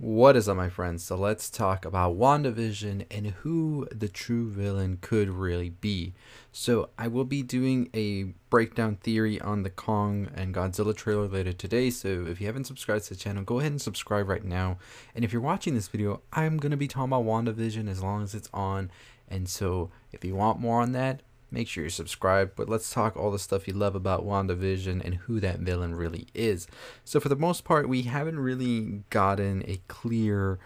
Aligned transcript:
What 0.00 0.36
is 0.36 0.48
up, 0.48 0.56
my 0.56 0.68
friends? 0.68 1.02
So 1.02 1.16
let's 1.16 1.50
talk 1.50 1.84
about 1.84 2.16
WandaVision 2.16 3.06
and 3.10 3.26
who 3.42 3.88
the 3.90 4.08
true 4.08 4.48
villain 4.48 4.98
could 5.00 5.28
really 5.28 5.70
be. 5.70 6.14
So 6.52 6.90
I 6.96 7.08
will 7.08 7.24
be 7.24 7.42
doing 7.42 7.90
a 7.92 8.32
breakdown 8.48 8.94
theory 8.94 9.40
on 9.40 9.64
the 9.64 9.70
Kong 9.70 10.28
and 10.36 10.54
Godzilla 10.54 10.94
trailer 10.94 11.26
later 11.26 11.52
today. 11.52 11.90
So 11.90 12.26
if 12.28 12.40
you 12.40 12.46
haven't 12.46 12.68
subscribed 12.68 13.06
to 13.06 13.14
the 13.14 13.18
channel, 13.18 13.42
go 13.42 13.58
ahead 13.58 13.72
and 13.72 13.82
subscribe 13.82 14.28
right 14.28 14.44
now. 14.44 14.78
And 15.16 15.24
if 15.24 15.32
you're 15.32 15.42
watching 15.42 15.74
this 15.74 15.88
video, 15.88 16.20
I'm 16.32 16.58
going 16.58 16.70
to 16.70 16.76
be 16.76 16.86
talking 16.86 17.12
about 17.12 17.24
WandaVision 17.24 17.90
as 17.90 18.00
long 18.00 18.22
as 18.22 18.36
it's 18.36 18.48
on. 18.54 18.92
And 19.26 19.48
so 19.48 19.90
if 20.12 20.24
you 20.24 20.36
want 20.36 20.60
more 20.60 20.80
on 20.80 20.92
that, 20.92 21.22
make 21.50 21.68
sure 21.68 21.84
you 21.84 21.90
subscribe. 21.90 22.52
But 22.56 22.68
let's 22.68 22.90
talk 22.92 23.16
all 23.16 23.30
the 23.30 23.38
stuff 23.38 23.68
you 23.68 23.74
love 23.74 23.94
about 23.94 24.26
WandaVision 24.26 25.04
and 25.04 25.14
who 25.14 25.40
that 25.40 25.60
villain 25.60 25.94
really 25.94 26.26
is. 26.34 26.66
So 27.04 27.20
for 27.20 27.28
the 27.28 27.36
most 27.36 27.64
part, 27.64 27.88
we 27.88 28.02
haven't 28.02 28.38
really 28.38 29.02
gotten 29.10 29.62
a 29.66 29.80
clear 29.88 30.58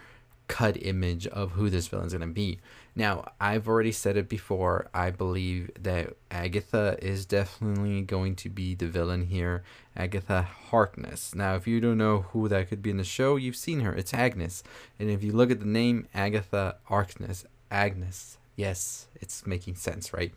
cut 0.47 0.77
image 0.85 1.25
of 1.27 1.53
who 1.53 1.69
this 1.69 1.87
villain 1.87 2.07
is 2.07 2.13
going 2.13 2.27
to 2.27 2.33
be. 2.33 2.59
Now, 2.95 3.31
I've 3.39 3.67
already 3.67 3.91
said 3.91 4.17
it 4.17 4.29
before. 4.29 4.87
I 4.93 5.09
believe 5.09 5.71
that 5.81 6.15
Agatha 6.29 6.97
is 7.01 7.25
definitely 7.25 8.01
going 8.01 8.35
to 8.35 8.49
be 8.49 8.75
the 8.75 8.87
villain 8.87 9.25
here. 9.27 9.63
Agatha 9.95 10.43
Harkness. 10.43 11.33
Now, 11.33 11.55
if 11.55 11.65
you 11.65 11.79
don't 11.79 11.97
know 11.97 12.23
who 12.33 12.47
that 12.49 12.69
could 12.69 12.83
be 12.83 12.91
in 12.91 12.97
the 12.97 13.03
show, 13.03 13.35
you've 13.35 13.55
seen 13.55 13.79
her. 13.79 13.93
It's 13.95 14.13
Agnes. 14.13 14.63
And 14.99 15.09
if 15.09 15.23
you 15.23 15.31
look 15.31 15.49
at 15.49 15.59
the 15.59 15.65
name 15.65 16.07
Agatha 16.13 16.75
Harkness, 16.83 17.45
Agnes, 17.71 18.37
yes, 18.55 19.07
it's 19.15 19.45
making 19.45 19.75
sense, 19.75 20.13
right? 20.13 20.33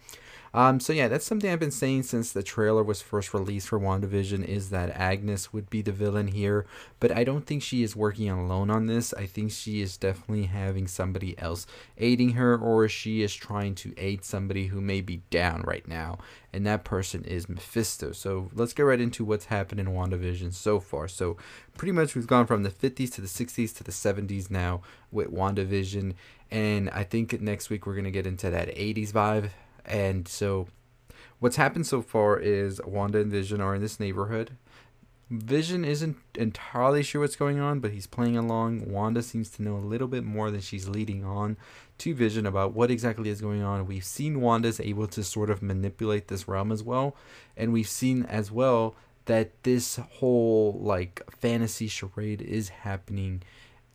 Um, 0.56 0.80
so 0.80 0.94
yeah, 0.94 1.08
that's 1.08 1.26
something 1.26 1.50
I've 1.50 1.60
been 1.60 1.70
saying 1.70 2.04
since 2.04 2.32
the 2.32 2.42
trailer 2.42 2.82
was 2.82 3.02
first 3.02 3.34
released 3.34 3.68
for 3.68 3.78
WandaVision 3.78 4.42
is 4.42 4.70
that 4.70 4.88
Agnes 4.96 5.52
would 5.52 5.68
be 5.68 5.82
the 5.82 5.92
villain 5.92 6.28
here, 6.28 6.64
but 6.98 7.12
I 7.12 7.24
don't 7.24 7.44
think 7.44 7.62
she 7.62 7.82
is 7.82 7.94
working 7.94 8.30
alone 8.30 8.70
on 8.70 8.86
this. 8.86 9.12
I 9.12 9.26
think 9.26 9.52
she 9.52 9.82
is 9.82 9.98
definitely 9.98 10.46
having 10.46 10.86
somebody 10.86 11.38
else 11.38 11.66
aiding 11.98 12.30
her 12.30 12.56
or 12.56 12.88
she 12.88 13.20
is 13.20 13.34
trying 13.34 13.74
to 13.74 13.92
aid 13.98 14.24
somebody 14.24 14.68
who 14.68 14.80
may 14.80 15.02
be 15.02 15.20
down 15.28 15.60
right 15.66 15.86
now, 15.86 16.20
and 16.54 16.66
that 16.66 16.84
person 16.84 17.22
is 17.24 17.50
Mephisto. 17.50 18.12
So 18.12 18.48
let's 18.54 18.72
get 18.72 18.84
right 18.84 18.98
into 18.98 19.26
what's 19.26 19.44
happened 19.44 19.78
in 19.78 19.88
WandaVision 19.88 20.54
so 20.54 20.80
far. 20.80 21.06
So 21.06 21.36
pretty 21.76 21.92
much 21.92 22.14
we've 22.14 22.26
gone 22.26 22.46
from 22.46 22.62
the 22.62 22.70
50s 22.70 23.12
to 23.12 23.20
the 23.20 23.26
60s 23.26 23.76
to 23.76 23.84
the 23.84 23.92
70s 23.92 24.50
now 24.50 24.80
with 25.12 25.30
WandaVision, 25.30 26.14
and 26.50 26.88
I 26.88 27.04
think 27.04 27.38
next 27.42 27.68
week 27.68 27.84
we're 27.84 27.92
going 27.92 28.04
to 28.04 28.10
get 28.10 28.26
into 28.26 28.48
that 28.48 28.68
80s 28.68 29.12
vibe 29.12 29.50
and 29.86 30.28
so, 30.28 30.68
what's 31.38 31.56
happened 31.56 31.86
so 31.86 32.02
far 32.02 32.38
is 32.38 32.80
Wanda 32.84 33.20
and 33.20 33.30
Vision 33.30 33.60
are 33.60 33.74
in 33.74 33.82
this 33.82 34.00
neighborhood. 34.00 34.56
Vision 35.28 35.84
isn't 35.84 36.16
entirely 36.36 37.02
sure 37.02 37.20
what's 37.20 37.34
going 37.34 37.58
on, 37.58 37.80
but 37.80 37.90
he's 37.90 38.06
playing 38.06 38.36
along. 38.36 38.88
Wanda 38.88 39.22
seems 39.22 39.50
to 39.50 39.62
know 39.62 39.76
a 39.76 39.78
little 39.78 40.06
bit 40.06 40.22
more 40.22 40.52
than 40.52 40.60
she's 40.60 40.88
leading 40.88 41.24
on 41.24 41.56
to 41.98 42.14
Vision 42.14 42.46
about 42.46 42.74
what 42.74 42.92
exactly 42.92 43.28
is 43.28 43.40
going 43.40 43.62
on. 43.62 43.86
We've 43.86 44.04
seen 44.04 44.40
Wanda's 44.40 44.78
able 44.78 45.08
to 45.08 45.24
sort 45.24 45.50
of 45.50 45.62
manipulate 45.62 46.28
this 46.28 46.46
realm 46.46 46.70
as 46.70 46.84
well, 46.84 47.16
and 47.56 47.72
we've 47.72 47.88
seen 47.88 48.24
as 48.24 48.52
well 48.52 48.94
that 49.24 49.64
this 49.64 49.96
whole 49.96 50.78
like 50.80 51.22
fantasy 51.40 51.88
charade 51.88 52.40
is 52.40 52.68
happening 52.68 53.42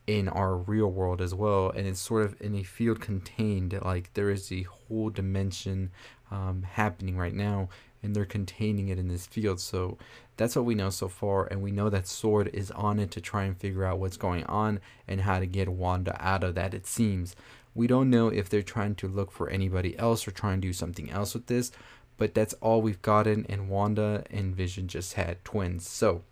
in 0.06 0.28
our 0.28 0.56
real 0.56 0.88
world 0.88 1.20
as 1.20 1.34
well 1.34 1.70
and 1.70 1.86
it's 1.86 2.00
sort 2.00 2.24
of 2.24 2.40
in 2.40 2.54
a 2.56 2.62
field 2.62 3.00
contained 3.00 3.78
like 3.84 4.12
there 4.14 4.30
is 4.30 4.50
a 4.50 4.62
whole 4.62 5.10
dimension 5.10 5.90
um, 6.30 6.62
happening 6.62 7.16
right 7.16 7.34
now 7.34 7.68
and 8.02 8.16
they're 8.16 8.24
containing 8.24 8.88
it 8.88 8.98
in 8.98 9.08
this 9.08 9.26
field. 9.26 9.60
So 9.60 9.96
that's 10.36 10.56
what 10.56 10.64
we 10.64 10.74
know 10.74 10.90
so 10.90 11.08
far 11.08 11.46
and 11.46 11.62
we 11.62 11.70
know 11.70 11.88
that 11.88 12.04
S.W.O.R.D. 12.04 12.50
is 12.52 12.70
on 12.72 12.98
it 12.98 13.10
to 13.12 13.20
try 13.20 13.44
and 13.44 13.56
figure 13.56 13.84
out 13.84 14.00
what's 14.00 14.16
going 14.16 14.44
on 14.44 14.80
and 15.06 15.20
how 15.20 15.38
to 15.38 15.46
get 15.46 15.68
wanda 15.68 16.16
out 16.20 16.42
of 16.42 16.54
that 16.56 16.74
it 16.74 16.86
seems. 16.86 17.36
We 17.74 17.86
don't 17.86 18.10
know 18.10 18.28
if 18.28 18.48
they're 18.48 18.62
trying 18.62 18.96
to 18.96 19.08
look 19.08 19.30
for 19.30 19.48
anybody 19.48 19.96
else 19.98 20.26
or 20.26 20.32
try 20.32 20.52
and 20.52 20.60
do 20.60 20.72
something 20.72 21.10
else 21.10 21.34
with 21.34 21.46
this 21.46 21.70
but 22.18 22.34
that's 22.34 22.54
all 22.54 22.82
we've 22.82 23.02
gotten 23.02 23.46
and 23.48 23.68
wanda 23.68 24.24
and 24.30 24.54
vision 24.54 24.86
just 24.86 25.14
had 25.14 25.44
twins. 25.44 25.88
So 25.88 26.22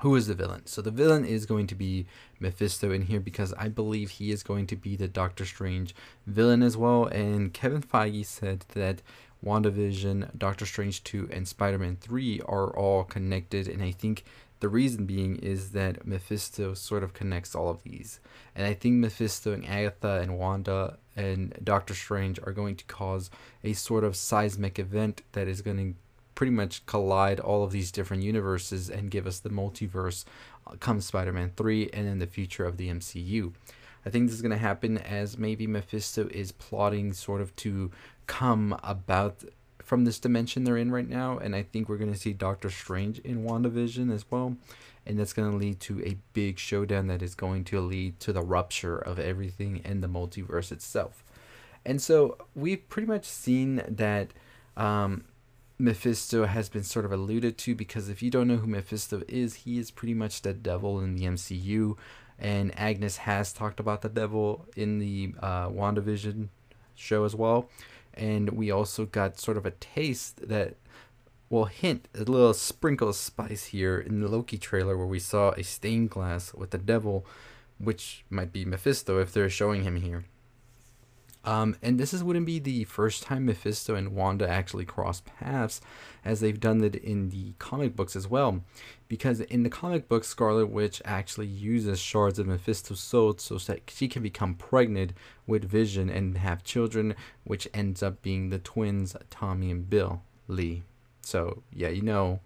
who 0.00 0.16
is 0.16 0.26
the 0.26 0.34
villain? 0.34 0.66
So 0.66 0.82
the 0.82 0.90
villain 0.90 1.24
is 1.24 1.46
going 1.46 1.66
to 1.68 1.74
be 1.74 2.06
Mephisto 2.38 2.90
in 2.90 3.02
here 3.02 3.20
because 3.20 3.52
I 3.54 3.68
believe 3.68 4.10
he 4.10 4.30
is 4.30 4.42
going 4.42 4.66
to 4.68 4.76
be 4.76 4.96
the 4.96 5.08
Doctor 5.08 5.44
Strange 5.44 5.94
villain 6.26 6.62
as 6.62 6.76
well. 6.76 7.04
And 7.06 7.52
Kevin 7.52 7.82
Feige 7.82 8.24
said 8.24 8.64
that 8.74 9.02
WandaVision, 9.44 10.36
Doctor 10.38 10.66
Strange 10.66 11.04
2, 11.04 11.28
and 11.32 11.46
Spider 11.46 11.78
Man 11.78 11.96
3 12.00 12.40
are 12.46 12.74
all 12.76 13.04
connected. 13.04 13.68
And 13.68 13.82
I 13.82 13.90
think 13.90 14.24
the 14.60 14.68
reason 14.68 15.06
being 15.06 15.36
is 15.36 15.72
that 15.72 16.06
Mephisto 16.06 16.74
sort 16.74 17.02
of 17.02 17.14
connects 17.14 17.54
all 17.54 17.68
of 17.68 17.82
these. 17.82 18.20
And 18.54 18.66
I 18.66 18.74
think 18.74 18.96
Mephisto 18.96 19.52
and 19.52 19.66
Agatha 19.66 20.20
and 20.20 20.38
Wanda 20.38 20.98
and 21.16 21.58
Doctor 21.62 21.94
Strange 21.94 22.38
are 22.44 22.52
going 22.52 22.76
to 22.76 22.84
cause 22.84 23.30
a 23.64 23.72
sort 23.74 24.04
of 24.04 24.16
seismic 24.16 24.78
event 24.78 25.22
that 25.32 25.48
is 25.48 25.62
going 25.62 25.76
to 25.76 25.98
pretty 26.40 26.50
much 26.50 26.86
collide 26.86 27.38
all 27.38 27.62
of 27.62 27.70
these 27.70 27.92
different 27.92 28.22
universes 28.22 28.88
and 28.88 29.10
give 29.10 29.26
us 29.26 29.40
the 29.40 29.50
multiverse 29.50 30.24
uh, 30.66 30.70
come 30.80 30.98
Spider-Man 30.98 31.52
3 31.54 31.90
and 31.92 32.08
in 32.08 32.18
the 32.18 32.26
future 32.26 32.64
of 32.64 32.78
the 32.78 32.88
MCU. 32.88 33.52
I 34.06 34.08
think 34.08 34.24
this 34.24 34.36
is 34.36 34.40
going 34.40 34.50
to 34.50 34.56
happen 34.56 34.96
as 34.96 35.36
maybe 35.36 35.66
Mephisto 35.66 36.28
is 36.30 36.50
plotting 36.50 37.12
sort 37.12 37.42
of 37.42 37.54
to 37.56 37.90
come 38.26 38.74
about 38.82 39.44
from 39.82 40.06
this 40.06 40.18
dimension 40.18 40.64
they're 40.64 40.78
in 40.78 40.90
right 40.90 41.10
now 41.10 41.36
and 41.36 41.54
I 41.54 41.62
think 41.62 41.90
we're 41.90 41.98
going 41.98 42.14
to 42.14 42.18
see 42.18 42.32
Doctor 42.32 42.70
Strange 42.70 43.18
in 43.18 43.44
WandaVision 43.44 44.10
as 44.10 44.24
well 44.30 44.56
and 45.04 45.18
that's 45.18 45.34
going 45.34 45.50
to 45.50 45.58
lead 45.58 45.78
to 45.80 46.02
a 46.06 46.16
big 46.32 46.58
showdown 46.58 47.08
that 47.08 47.20
is 47.20 47.34
going 47.34 47.64
to 47.64 47.82
lead 47.82 48.18
to 48.20 48.32
the 48.32 48.40
rupture 48.40 48.96
of 48.96 49.18
everything 49.18 49.82
and 49.84 50.02
the 50.02 50.08
multiverse 50.08 50.72
itself. 50.72 51.22
And 51.84 52.00
so 52.00 52.38
we've 52.54 52.88
pretty 52.88 53.08
much 53.08 53.26
seen 53.26 53.82
that 53.86 54.32
um, 54.78 55.24
Mephisto 55.80 56.44
has 56.44 56.68
been 56.68 56.82
sort 56.82 57.04
of 57.04 57.12
alluded 57.12 57.56
to 57.58 57.74
because 57.74 58.08
if 58.08 58.22
you 58.22 58.30
don't 58.30 58.46
know 58.46 58.56
who 58.56 58.66
Mephisto 58.66 59.22
is, 59.26 59.54
he 59.54 59.78
is 59.78 59.90
pretty 59.90 60.14
much 60.14 60.42
the 60.42 60.52
devil 60.52 61.00
in 61.00 61.16
the 61.16 61.24
MCU. 61.24 61.96
And 62.38 62.78
Agnes 62.78 63.18
has 63.18 63.52
talked 63.52 63.80
about 63.80 64.02
the 64.02 64.08
devil 64.08 64.66
in 64.76 64.98
the 64.98 65.34
uh, 65.40 65.68
WandaVision 65.68 66.48
show 66.94 67.24
as 67.24 67.34
well. 67.34 67.70
And 68.14 68.50
we 68.50 68.70
also 68.70 69.06
got 69.06 69.38
sort 69.38 69.56
of 69.56 69.64
a 69.64 69.70
taste 69.72 70.48
that, 70.48 70.76
well, 71.48 71.64
hint, 71.64 72.08
a 72.14 72.18
little 72.18 72.54
sprinkle 72.54 73.08
of 73.08 73.16
spice 73.16 73.66
here 73.66 73.98
in 73.98 74.20
the 74.20 74.28
Loki 74.28 74.58
trailer 74.58 74.96
where 74.96 75.06
we 75.06 75.18
saw 75.18 75.52
a 75.52 75.62
stained 75.62 76.10
glass 76.10 76.52
with 76.54 76.70
the 76.70 76.78
devil, 76.78 77.26
which 77.78 78.24
might 78.28 78.52
be 78.52 78.64
Mephisto 78.64 79.18
if 79.18 79.32
they're 79.32 79.50
showing 79.50 79.84
him 79.84 79.96
here. 79.96 80.24
Um, 81.44 81.76
and 81.82 81.98
this 81.98 82.12
is 82.12 82.22
wouldn't 82.22 82.46
be 82.46 82.58
the 82.58 82.84
first 82.84 83.22
time 83.22 83.46
Mephisto 83.46 83.94
and 83.94 84.14
Wanda 84.14 84.48
actually 84.48 84.84
cross 84.84 85.22
paths, 85.22 85.80
as 86.24 86.40
they've 86.40 86.60
done 86.60 86.84
it 86.84 86.94
in 86.96 87.30
the 87.30 87.54
comic 87.58 87.96
books 87.96 88.14
as 88.14 88.28
well. 88.28 88.62
Because 89.08 89.40
in 89.40 89.62
the 89.62 89.70
comic 89.70 90.06
books, 90.06 90.28
Scarlet 90.28 90.66
Witch 90.66 91.00
actually 91.04 91.46
uses 91.46 91.98
shards 91.98 92.38
of 92.38 92.46
Mephisto's 92.46 93.00
soul 93.00 93.36
so 93.38 93.56
that 93.56 93.90
she 93.90 94.06
can 94.06 94.22
become 94.22 94.54
pregnant 94.54 95.14
with 95.46 95.64
Vision 95.64 96.10
and 96.10 96.36
have 96.38 96.62
children, 96.62 97.14
which 97.44 97.66
ends 97.72 98.02
up 98.02 98.20
being 98.20 98.50
the 98.50 98.58
twins 98.58 99.16
Tommy 99.30 99.70
and 99.70 99.88
Bill 99.88 100.22
Lee. 100.46 100.82
So 101.22 101.62
yeah, 101.72 101.88
you 101.88 102.02
know, 102.02 102.40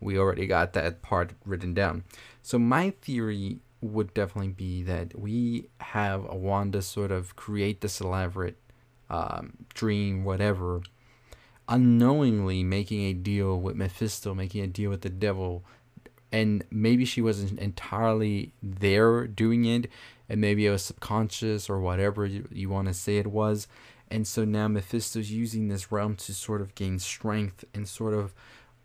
we 0.00 0.18
already 0.18 0.46
got 0.46 0.72
that 0.72 1.02
part 1.02 1.32
written 1.44 1.74
down. 1.74 2.04
So 2.42 2.58
my 2.58 2.90
theory 3.02 3.58
would 3.80 4.12
definitely 4.14 4.52
be 4.52 4.82
that 4.82 5.18
we 5.18 5.68
have 5.80 6.24
a 6.28 6.34
Wanda 6.34 6.82
sort 6.82 7.12
of 7.12 7.36
create 7.36 7.80
this 7.80 8.00
elaborate 8.00 8.56
um, 9.08 9.52
dream, 9.74 10.24
whatever, 10.24 10.82
unknowingly 11.68 12.64
making 12.64 13.02
a 13.02 13.12
deal 13.12 13.60
with 13.60 13.76
Mephisto, 13.76 14.34
making 14.34 14.62
a 14.62 14.66
deal 14.66 14.90
with 14.90 15.02
the 15.02 15.08
devil, 15.08 15.64
and 16.32 16.64
maybe 16.70 17.04
she 17.04 17.22
wasn't 17.22 17.58
entirely 17.58 18.52
there 18.62 19.26
doing 19.26 19.64
it, 19.64 19.90
and 20.28 20.40
maybe 20.40 20.66
it 20.66 20.70
was 20.70 20.84
subconscious 20.84 21.70
or 21.70 21.80
whatever 21.80 22.26
you, 22.26 22.48
you 22.50 22.68
want 22.68 22.88
to 22.88 22.94
say 22.94 23.16
it 23.16 23.26
was. 23.26 23.66
And 24.10 24.26
so 24.26 24.44
now 24.44 24.68
Mephisto's 24.68 25.30
using 25.30 25.68
this 25.68 25.92
realm 25.92 26.16
to 26.16 26.34
sort 26.34 26.60
of 26.60 26.74
gain 26.74 26.98
strength 26.98 27.64
and 27.74 27.86
sort 27.86 28.14
of 28.14 28.34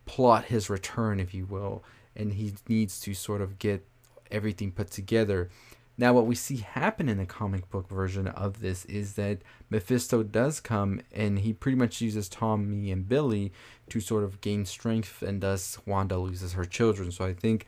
plot 0.06 0.46
his 0.46 0.70
return, 0.70 1.20
if 1.20 1.34
you 1.34 1.46
will. 1.46 1.84
And 2.16 2.34
he 2.34 2.54
needs 2.68 3.00
to 3.02 3.14
sort 3.14 3.42
of 3.42 3.58
get 3.58 3.88
everything 4.32 4.72
put 4.72 4.92
together. 4.92 5.50
Now, 5.98 6.14
what 6.14 6.26
we 6.26 6.34
see 6.34 6.58
happen 6.58 7.08
in 7.08 7.18
the 7.18 7.26
comic 7.26 7.70
book 7.70 7.88
version 7.88 8.28
of 8.28 8.62
this 8.62 8.84
is 8.86 9.14
that 9.14 9.44
Mephisto 9.70 10.24
does 10.24 10.60
come 10.60 11.02
and 11.12 11.40
he 11.40 11.54
pretty 11.54 11.78
much 11.78 12.02
uses 12.02 12.28
Tommy 12.28 12.92
and 12.92 13.08
Billy 13.08 13.54
to 13.90 14.00
sort 14.00 14.24
of 14.24 14.42
gain 14.42 14.66
strength, 14.66 15.22
and 15.22 15.42
thus 15.42 15.78
Wanda 15.86 16.18
loses 16.18 16.54
her 16.54 16.66
children. 16.66 17.12
So 17.12 17.26
I 17.26 17.34
think 17.34 17.68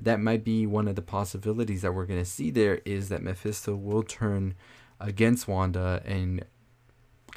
that 0.00 0.20
might 0.20 0.42
be 0.42 0.66
one 0.66 0.88
of 0.88 0.96
the 0.96 1.02
possibilities 1.02 1.82
that 1.82 1.92
we're 1.92 2.06
going 2.06 2.20
to 2.20 2.24
see 2.24 2.50
there 2.50 2.80
is 2.86 3.10
that 3.10 3.22
Mephisto 3.22 3.76
will 3.76 4.02
turn 4.02 4.54
against 4.98 5.46
Wanda 5.46 6.02
and 6.06 6.44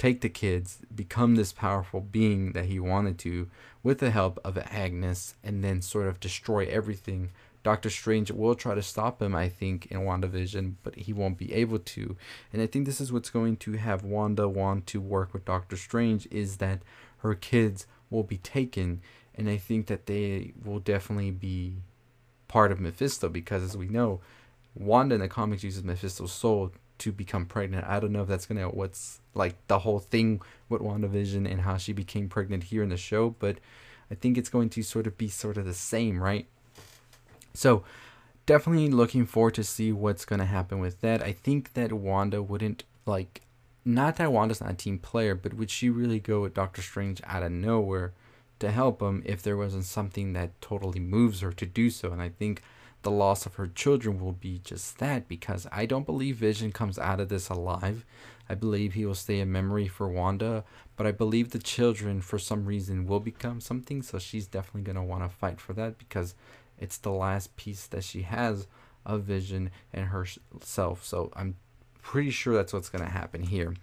take 0.00 0.20
the 0.22 0.28
kids, 0.28 0.78
become 0.92 1.36
this 1.36 1.52
powerful 1.52 2.00
being 2.00 2.52
that 2.52 2.64
he 2.64 2.80
wanted 2.80 3.18
to 3.18 3.48
with 3.82 3.98
the 3.98 4.10
help 4.10 4.40
of 4.44 4.58
Agnes, 4.58 5.34
and 5.44 5.62
then 5.62 5.80
sort 5.80 6.08
of 6.08 6.18
destroy 6.18 6.66
everything 6.66 7.30
Doctor 7.62 7.90
Strange 7.90 8.30
will 8.30 8.54
try 8.54 8.74
to 8.74 8.82
stop 8.82 9.20
him, 9.20 9.34
I 9.34 9.48
think, 9.48 9.86
in 9.86 10.00
WandaVision, 10.00 10.74
but 10.82 10.96
he 10.96 11.12
won't 11.12 11.36
be 11.36 11.52
able 11.52 11.78
to. 11.78 12.16
And 12.52 12.62
I 12.62 12.66
think 12.66 12.86
this 12.86 13.00
is 13.00 13.12
what's 13.12 13.30
going 13.30 13.58
to 13.58 13.72
have 13.72 14.02
Wanda 14.02 14.48
want 14.48 14.86
to 14.88 15.00
work 15.00 15.34
with 15.34 15.44
Doctor 15.44 15.76
Strange 15.76 16.26
is 16.30 16.56
that 16.56 16.80
her 17.18 17.34
kids 17.34 17.86
will 18.08 18.22
be 18.22 18.38
taken. 18.38 19.02
And 19.34 19.48
I 19.48 19.58
think 19.58 19.88
that 19.88 20.06
they 20.06 20.52
will 20.64 20.80
definitely 20.80 21.30
be 21.30 21.76
part 22.48 22.72
of 22.72 22.80
Mephisto 22.80 23.28
because, 23.28 23.62
as 23.62 23.76
we 23.76 23.88
know, 23.88 24.20
Wanda 24.74 25.16
in 25.16 25.20
the 25.20 25.28
comics 25.28 25.62
uses 25.62 25.84
Mephisto's 25.84 26.32
soul 26.32 26.72
to 27.00 27.12
become 27.12 27.46
pregnant. 27.46 27.86
I 27.86 28.00
don't 28.00 28.12
know 28.12 28.22
if 28.22 28.28
that's 28.28 28.46
gonna 28.46 28.68
what's 28.68 29.20
like 29.34 29.54
the 29.66 29.80
whole 29.80 29.98
thing 29.98 30.40
with 30.68 30.82
WandaVision 30.82 31.50
and 31.50 31.62
how 31.62 31.76
she 31.76 31.92
became 31.92 32.28
pregnant 32.28 32.64
here 32.64 32.82
in 32.82 32.88
the 32.88 32.96
show, 32.96 33.30
but 33.38 33.58
I 34.10 34.14
think 34.14 34.36
it's 34.36 34.48
going 34.48 34.70
to 34.70 34.82
sort 34.82 35.06
of 35.06 35.16
be 35.16 35.28
sort 35.28 35.56
of 35.56 35.64
the 35.64 35.74
same, 35.74 36.22
right? 36.22 36.46
So 37.54 37.84
definitely 38.46 38.88
looking 38.88 39.26
forward 39.26 39.54
to 39.54 39.64
see 39.64 39.92
what's 39.92 40.24
gonna 40.24 40.46
happen 40.46 40.78
with 40.78 41.00
that. 41.00 41.22
I 41.22 41.32
think 41.32 41.74
that 41.74 41.92
Wanda 41.92 42.42
wouldn't 42.42 42.84
like 43.06 43.42
not 43.84 44.16
that 44.16 44.32
Wanda's 44.32 44.60
not 44.60 44.70
a 44.70 44.74
team 44.74 44.98
player, 44.98 45.34
but 45.34 45.54
would 45.54 45.70
she 45.70 45.88
really 45.88 46.20
go 46.20 46.42
with 46.42 46.54
Doctor 46.54 46.82
Strange 46.82 47.20
out 47.24 47.42
of 47.42 47.52
nowhere 47.52 48.12
to 48.58 48.70
help 48.70 49.00
him 49.00 49.22
if 49.24 49.42
there 49.42 49.56
wasn't 49.56 49.84
something 49.84 50.34
that 50.34 50.60
totally 50.60 51.00
moves 51.00 51.40
her 51.40 51.52
to 51.52 51.66
do 51.66 51.88
so? 51.90 52.12
And 52.12 52.20
I 52.20 52.28
think 52.28 52.62
the 53.02 53.10
loss 53.10 53.46
of 53.46 53.54
her 53.54 53.66
children 53.66 54.20
will 54.20 54.32
be 54.32 54.60
just 54.62 54.98
that 54.98 55.28
because 55.28 55.66
I 55.72 55.86
don't 55.86 56.06
believe 56.06 56.36
Vision 56.36 56.72
comes 56.72 56.98
out 56.98 57.20
of 57.20 57.28
this 57.28 57.48
alive. 57.48 58.04
I 58.48 58.54
believe 58.54 58.94
he 58.94 59.06
will 59.06 59.14
stay 59.14 59.40
a 59.40 59.46
memory 59.46 59.86
for 59.86 60.08
Wanda, 60.08 60.64
but 60.96 61.06
I 61.06 61.12
believe 61.12 61.50
the 61.50 61.58
children, 61.58 62.20
for 62.20 62.38
some 62.38 62.66
reason, 62.66 63.06
will 63.06 63.20
become 63.20 63.60
something. 63.60 64.02
So 64.02 64.18
she's 64.18 64.46
definitely 64.46 64.82
going 64.82 64.96
to 64.96 65.02
want 65.02 65.22
to 65.22 65.28
fight 65.28 65.60
for 65.60 65.72
that 65.74 65.98
because 65.98 66.34
it's 66.78 66.98
the 66.98 67.12
last 67.12 67.56
piece 67.56 67.86
that 67.86 68.04
she 68.04 68.22
has 68.22 68.66
of 69.06 69.22
Vision 69.22 69.70
and 69.92 70.06
herself. 70.06 71.04
So 71.04 71.30
I'm 71.34 71.56
pretty 72.02 72.30
sure 72.30 72.54
that's 72.54 72.72
what's 72.72 72.88
going 72.88 73.04
to 73.04 73.10
happen 73.10 73.44
here. 73.44 73.74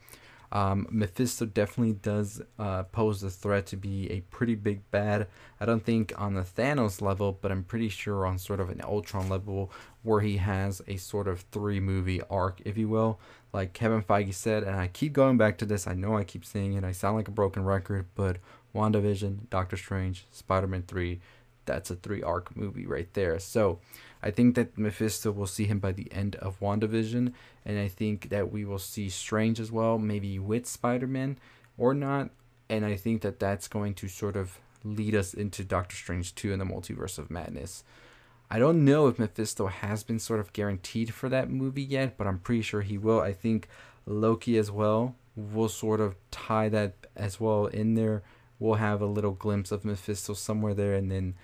Um, 0.52 0.88
Mephisto 0.90 1.46
definitely 1.46 1.94
does 1.94 2.42
uh, 2.58 2.84
pose 2.84 3.22
a 3.24 3.30
threat 3.30 3.66
to 3.68 3.78
be 3.78 4.10
a 4.10 4.22
pretty 4.22 4.56
big 4.56 4.90
bad. 4.92 5.28
I 5.60 5.66
don't 5.66 5.84
think 5.84 6.14
on 6.18 6.36
the 6.36 6.42
Thanos 6.42 7.02
level, 7.02 7.38
but 7.42 7.52
I'm 7.52 7.64
pretty 7.64 7.90
sure 7.90 8.26
on 8.26 8.38
sort 8.38 8.60
of 8.60 8.70
an 8.70 8.82
Ultron 8.82 9.28
level 9.30 9.72
where 10.04 10.22
he 10.22 10.38
has 10.38 10.82
a 10.88 10.98
sort 10.98 11.28
of 11.28 11.42
three 11.52 11.80
movie 11.80 12.22
arc, 12.30 12.62
if 12.64 12.78
you 12.78 12.88
will. 12.88 13.20
Like 13.52 13.74
Kevin 13.74 14.04
Feige 14.04 14.34
said, 14.34 14.64
and 14.64 14.76
I 14.76 14.88
keep 14.88 15.14
going 15.14 15.38
back 15.38 15.58
to 15.58 15.66
this. 15.66 15.88
I 15.88 15.94
know 15.94 16.18
I 16.18 16.24
keep 16.24 16.46
saying 16.46 16.74
it. 16.74 16.84
I 16.84 16.92
sound 16.92 17.18
like 17.18 17.28
a 17.28 17.32
broken 17.32 17.64
record, 17.64 18.06
but 18.16 18.38
WandaVision, 18.74 19.50
Doctor 19.50 19.76
Strange, 19.76 20.26
Spider 20.32 20.68
Man 20.68 20.84
3, 20.88 21.20
that's 21.66 21.92
a 21.92 21.96
three 21.96 22.24
arc 22.24 22.56
movie 22.56 22.86
right 22.86 23.14
there. 23.14 23.40
So 23.40 23.80
I 24.22 24.32
think 24.32 24.56
that 24.56 24.78
Mephisto 24.78 25.32
will 25.32 25.48
see 25.48 25.66
him 25.66 25.80
by 25.80 25.92
the 25.92 26.12
end 26.12 26.36
of 26.38 26.60
WandaVision, 26.60 27.34
and 27.66 27.80
I 27.80 27.88
think 27.88 28.30
that 28.30 28.52
we 28.52 28.66
will 28.66 28.80
see 28.80 29.10
Strange 29.10 29.60
as 29.60 29.72
well, 29.72 29.98
maybe 29.98 30.40
with 30.40 30.66
Spider 30.66 31.08
Man 31.08 31.38
or 31.78 31.94
not. 31.94 32.30
And 32.70 32.86
I 32.86 32.96
think 32.96 33.22
that 33.22 33.40
that's 33.40 33.68
going 33.68 33.94
to 33.96 34.08
sort 34.08 34.36
of 34.36 34.60
lead 34.84 35.16
us 35.16 35.34
into 35.34 35.64
Doctor 35.64 35.96
Strange 35.96 36.36
2 36.36 36.52
in 36.52 36.60
the 36.60 36.66
Multiverse 36.66 37.18
of 37.18 37.32
Madness. 37.32 37.84
I 38.50 38.60
don't 38.60 38.86
know 38.86 39.08
if 39.08 39.20
Mephisto 39.20 39.68
has 39.68 40.04
been 40.04 40.20
sort 40.20 40.40
of 40.40 40.54
guaranteed 40.54 41.14
for 41.14 41.28
that 41.30 41.50
movie 41.50 41.84
yet, 41.84 42.18
but 42.18 42.28
I'm 42.28 42.40
pretty 42.40 42.62
sure 42.62 42.82
he 42.82 42.98
will. 42.98 43.20
I 43.20 43.34
think 43.34 43.68
Loki 44.06 44.58
as 44.58 44.72
well 44.72 45.16
will 45.36 45.70
sort 45.70 46.00
of 46.00 46.16
tie 46.32 46.70
that 46.70 46.96
as 47.16 47.40
well 47.40 47.68
in 47.68 47.96
there. 47.96 48.24
We'll 48.60 48.76
have 48.76 49.02
a 49.02 49.06
little 49.06 49.34
glimpse 49.34 49.72
of 49.72 49.86
Mephisto 49.86 50.34
somewhere 50.34 50.74
there, 50.74 50.96
and 50.96 51.12
then 51.12 51.36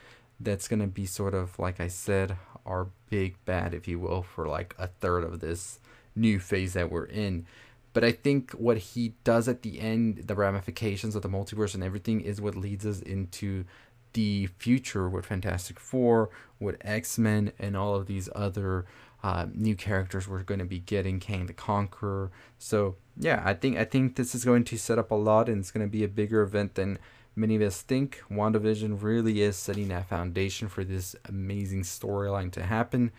that's 0.44 0.68
going 0.68 0.82
to 0.82 0.88
be 0.88 1.06
sort 1.06 1.34
of, 1.34 1.58
like 1.60 1.80
I 1.80 1.88
said, 1.88 2.38
our 2.66 2.88
big 3.10 3.36
bad, 3.46 3.74
if 3.74 3.88
you 3.88 4.00
will, 4.00 4.22
for 4.22 4.48
like 4.48 4.76
a 4.78 4.88
third 4.88 5.24
of 5.24 5.40
this 5.40 5.80
new 6.16 6.40
phase 6.40 6.74
that 6.74 6.92
we're 6.92 7.06
in. 7.06 7.46
But 7.94 8.04
I 8.04 8.12
think 8.12 8.52
what 8.52 8.78
he 8.78 9.14
does 9.24 9.48
at 9.48 9.62
the 9.62 9.80
end, 9.80 10.24
the 10.26 10.36
ramifications 10.36 11.16
of 11.16 11.22
the 11.22 11.30
multiverse 11.30 11.76
and 11.76 11.84
everything, 11.84 12.22
is 12.22 12.42
what 12.42 12.56
leads 12.56 12.86
us 12.86 13.02
into 13.02 13.66
the 14.14 14.48
future 14.58 15.10
with 15.10 15.26
Fantastic 15.26 15.80
Four, 15.80 16.30
with 16.60 16.78
X 16.82 17.18
Men, 17.18 17.52
and 17.60 17.76
all 17.78 17.96
of 17.96 18.08
these 18.08 18.30
other 18.36 18.86
uh, 19.24 19.46
new 19.54 19.76
characters 19.76 20.28
we're 20.28 20.44
going 20.44 20.60
to 20.60 20.66
be 20.66 20.80
getting, 20.80 21.20
Kang 21.20 21.46
the 21.46 21.54
Conqueror. 21.54 22.32
So 22.58 22.96
yeah, 23.18 23.42
I 23.46 23.54
think 23.54 23.78
I 23.78 23.86
think 23.86 24.16
this 24.16 24.34
is 24.34 24.46
going 24.46 24.64
to 24.66 24.78
set 24.78 25.00
up 25.00 25.12
a 25.12 25.16
lot, 25.16 25.48
and 25.48 25.60
it's 25.60 25.72
going 25.72 25.86
to 25.86 25.92
be 25.92 26.04
a 26.04 26.08
bigger 26.08 26.42
event 26.42 26.76
than 26.76 27.00
many 27.36 27.56
of 27.56 27.62
us 27.62 27.82
think 27.82 28.22
WandaVision 28.30 29.02
really 29.02 29.42
is 29.42 29.56
setting 29.56 29.88
that 29.90 30.08
foundation 30.08 30.68
for 30.68 30.84
this 30.84 31.16
amazing 31.26 31.84
storyline 31.84 32.52
to 32.52 32.64
happen 32.64 33.12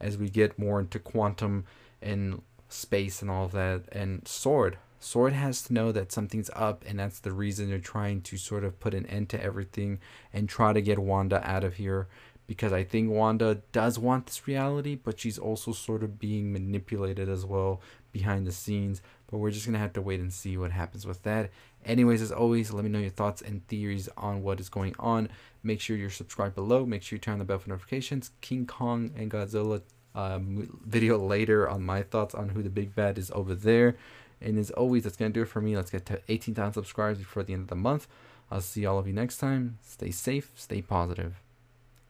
as 0.00 0.18
we 0.18 0.28
get 0.28 0.58
more 0.58 0.80
into 0.80 0.98
quantum 0.98 1.64
and 2.00 2.42
space 2.68 3.22
and 3.22 3.30
all 3.30 3.44
of 3.46 3.52
that. 3.52 3.84
And 3.92 4.26
Sword. 4.26 4.78
S.W.O.R.D. 5.00 5.36
has 5.36 5.62
to 5.62 5.72
know 5.72 5.90
that 5.90 6.12
something's 6.12 6.50
up, 6.54 6.84
and 6.86 7.00
that's 7.00 7.18
the 7.18 7.32
reason 7.32 7.68
they're 7.68 7.80
trying 7.80 8.20
to 8.22 8.36
sort 8.36 8.62
of 8.62 8.78
put 8.78 8.94
an 8.94 9.04
end 9.06 9.28
to 9.30 9.42
everything 9.42 9.98
and 10.32 10.48
try 10.48 10.72
to 10.72 10.80
get 10.80 10.98
Wanda 10.98 11.42
out 11.48 11.64
of 11.64 11.74
here. 11.74 12.06
Because 12.46 12.72
I 12.72 12.84
think 12.84 13.10
Wanda 13.10 13.62
does 13.72 13.98
want 13.98 14.26
this 14.26 14.46
reality, 14.46 14.94
but 14.94 15.18
she's 15.18 15.38
also 15.38 15.72
sort 15.72 16.04
of 16.04 16.20
being 16.20 16.52
manipulated 16.52 17.28
as 17.28 17.44
well 17.44 17.80
behind 18.12 18.46
the 18.46 18.52
scenes. 18.52 19.02
But 19.32 19.38
we're 19.38 19.50
just 19.50 19.64
going 19.64 19.72
to 19.72 19.78
have 19.78 19.94
to 19.94 20.02
wait 20.02 20.20
and 20.20 20.30
see 20.32 20.58
what 20.58 20.72
happens 20.72 21.06
with 21.06 21.22
that. 21.22 21.50
Anyways, 21.86 22.20
as 22.20 22.30
always, 22.30 22.70
let 22.70 22.84
me 22.84 22.90
know 22.90 22.98
your 22.98 23.08
thoughts 23.08 23.40
and 23.40 23.66
theories 23.66 24.08
on 24.16 24.42
what 24.42 24.60
is 24.60 24.68
going 24.68 24.94
on. 24.98 25.30
Make 25.62 25.80
sure 25.80 25.96
you're 25.96 26.10
subscribed 26.10 26.54
below. 26.54 26.84
Make 26.84 27.02
sure 27.02 27.16
you 27.16 27.20
turn 27.20 27.32
on 27.32 27.38
the 27.38 27.46
bell 27.46 27.58
for 27.58 27.70
notifications. 27.70 28.30
King 28.42 28.66
Kong 28.66 29.10
and 29.16 29.30
Godzilla 29.30 29.80
um, 30.14 30.78
video 30.86 31.16
later 31.16 31.66
on 31.66 31.82
my 31.82 32.02
thoughts 32.02 32.34
on 32.34 32.50
who 32.50 32.62
the 32.62 32.68
big 32.68 32.94
bad 32.94 33.16
is 33.16 33.30
over 33.34 33.54
there. 33.54 33.96
And 34.42 34.58
as 34.58 34.70
always, 34.72 35.04
that's 35.04 35.16
going 35.16 35.32
to 35.32 35.34
do 35.38 35.42
it 35.42 35.48
for 35.48 35.62
me. 35.62 35.74
Let's 35.76 35.90
get 35.90 36.04
to 36.06 36.20
18,000 36.28 36.74
subscribers 36.74 37.18
before 37.18 37.42
the 37.42 37.54
end 37.54 37.62
of 37.62 37.68
the 37.68 37.74
month. 37.74 38.06
I'll 38.50 38.60
see 38.60 38.84
all 38.84 38.98
of 38.98 39.06
you 39.06 39.14
next 39.14 39.38
time. 39.38 39.78
Stay 39.82 40.10
safe, 40.10 40.52
stay 40.56 40.82
positive. 40.82 41.41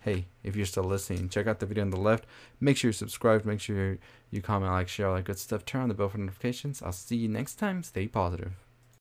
Hey, 0.03 0.27
if 0.43 0.57
you're 0.57 0.67
still 0.67 0.85
listening, 0.85 1.29
check 1.29 1.47
out 1.47 1.61
the 1.61 1.67
video 1.67 1.85
on 1.85 1.91
the 1.91 1.97
left. 1.97 2.27
Make 2.61 2.77
sure 2.77 2.89
you're 2.89 2.93
subscribed. 2.93 3.47
Make 3.47 3.61
sure 3.61 3.99
you 4.31 4.43
comment, 4.43 4.73
like, 4.73 4.89
share, 4.89 5.09
all 5.09 5.15
that 5.15 5.25
good 5.25 5.39
stuff. 5.39 5.65
Turn 5.65 5.83
on 5.83 5.89
the 5.89 5.95
bell 5.95 6.09
for 6.09 6.19
notifications. 6.19 6.83
I'll 6.83 6.93
see 6.93 7.17
you 7.17 7.29
next 7.29 7.55
time. 7.55 7.83
Stay 7.85 8.09
positive. 8.09 8.53